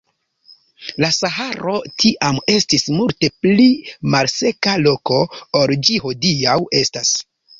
[1.03, 3.67] La Saharo tiam estis multe pli
[4.15, 5.19] malseka loko
[5.61, 7.13] ol ĝi hodiaŭ estas.